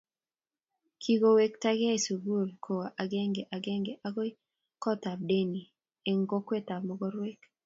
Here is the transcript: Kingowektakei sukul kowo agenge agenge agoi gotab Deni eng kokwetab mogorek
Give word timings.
Kingowektakei 1.01 2.03
sukul 2.05 2.47
kowo 2.63 2.85
agenge 3.03 3.41
agenge 3.55 3.93
agoi 4.07 4.31
gotab 4.83 5.19
Deni 5.29 5.61
eng 6.09 6.21
kokwetab 6.29 6.81
mogorek 6.87 7.39